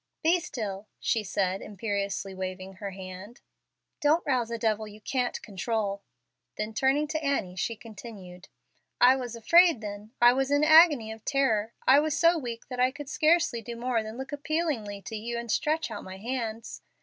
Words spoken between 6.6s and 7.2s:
turning